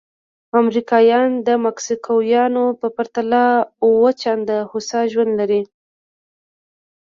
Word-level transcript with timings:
امریکایان 0.61 1.29
د 1.47 1.49
مکسیکویانو 1.65 2.65
په 2.79 2.87
پرتله 2.95 3.43
اووه 3.83 4.11
چنده 4.21 4.57
هوسا 4.71 5.01
ژوند 5.11 5.31
لري. 5.39 5.61